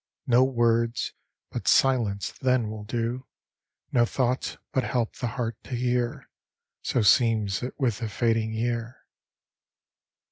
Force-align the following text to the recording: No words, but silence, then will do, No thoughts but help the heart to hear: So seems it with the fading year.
No 0.25 0.43
words, 0.43 1.13
but 1.51 1.67
silence, 1.67 2.31
then 2.31 2.71
will 2.71 2.83
do, 2.85 3.27
No 3.91 4.03
thoughts 4.03 4.57
but 4.73 4.83
help 4.83 5.17
the 5.17 5.27
heart 5.37 5.61
to 5.65 5.75
hear: 5.75 6.27
So 6.81 7.03
seems 7.03 7.61
it 7.61 7.75
with 7.79 7.99
the 7.99 8.09
fading 8.09 8.51
year. 8.51 9.05